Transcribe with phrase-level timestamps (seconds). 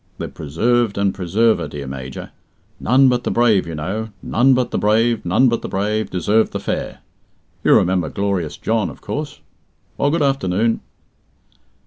[0.17, 2.31] The preserved and preserver, dear Major.
[2.79, 6.49] 'None but the brave, you know, none but the brave, none but the brave, deserve
[6.49, 7.01] the fair!'
[7.63, 9.41] You remember glorious John, of course.
[9.99, 10.81] Well, good afternoon."